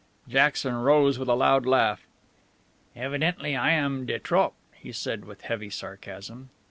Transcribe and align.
Jackson 0.27 0.73
rose 0.77 1.19
with 1.19 1.29
a 1.29 1.35
loud 1.35 1.63
laugh. 1.67 2.07
"Evidently 2.95 3.55
I 3.55 3.69
am 3.73 4.07
de 4.07 4.17
trop," 4.17 4.55
he 4.73 4.91
said 4.91 5.25
with 5.25 5.41
heavy 5.41 5.69
sarcasm. 5.69 6.49